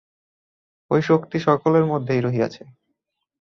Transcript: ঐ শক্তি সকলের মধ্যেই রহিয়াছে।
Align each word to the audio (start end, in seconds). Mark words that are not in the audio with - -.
ঐ 0.91 0.97
শক্তি 1.01 1.37
সকলের 1.39 1.85
মধ্যেই 1.85 2.21
রহিয়াছে। 2.21 2.63